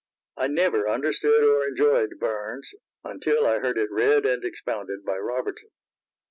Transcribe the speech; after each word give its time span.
I 0.35 0.47
never 0.47 0.89
understood 0.89 1.43
or 1.43 1.63
enjoyed 1.63 2.17
Burns 2.19 2.71
until 3.03 3.45
I 3.45 3.59
heard 3.59 3.77
it 3.77 3.91
read 3.91 4.25
and 4.25 4.43
expounded 4.43 5.05
by 5.05 5.17
Robertson. 5.19 5.69